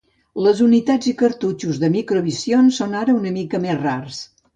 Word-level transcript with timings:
Les 0.43 0.59
unitats 0.67 1.09
i 1.11 1.11
cartutxos 1.19 1.81
de 1.83 1.89
Microvision 1.97 2.71
són 2.79 2.97
ara 3.03 3.15
una 3.19 3.35
mica 3.37 3.63
rars. 3.83 4.19